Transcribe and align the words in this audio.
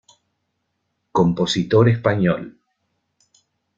Compositor 1.11 1.87
español. 1.89 2.57